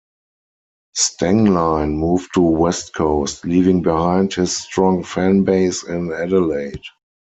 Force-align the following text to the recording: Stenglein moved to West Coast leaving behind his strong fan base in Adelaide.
Stenglein 0.97 1.91
moved 1.93 2.33
to 2.33 2.41
West 2.41 2.95
Coast 2.95 3.45
leaving 3.45 3.83
behind 3.83 4.33
his 4.33 4.57
strong 4.57 5.03
fan 5.03 5.43
base 5.43 5.83
in 5.83 6.11
Adelaide. 6.11 6.81